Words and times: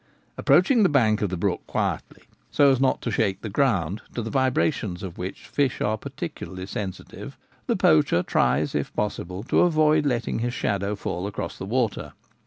Approaching 0.35 0.81
the 0.81 0.89
bank 0.89 1.21
of 1.21 1.29
the 1.29 1.37
brook 1.37 1.61
quietly, 1.67 2.23
so 2.49 2.71
as 2.71 2.81
not 2.81 3.01
to 3.03 3.11
shake 3.11 3.41
the 3.41 3.51
ground, 3.51 4.01
to 4.15 4.23
the 4.23 4.31
vibrations 4.31 5.03
of 5.03 5.19
which 5.19 5.45
fish 5.45 5.79
are 5.79 5.95
peculiarly 5.95 6.65
sensitive, 6.65 7.37
the 7.67 7.75
poacher 7.75 8.23
tries 8.23 8.73
if 8.73 8.91
possible 8.95 9.43
to 9.43 9.59
avoid 9.59 10.07
letting 10.07 10.39
his 10.39 10.55
shadow 10.55 10.95
fall 10.95 11.27
across 11.27 11.55
the 11.59 11.67
water. 11.67 12.13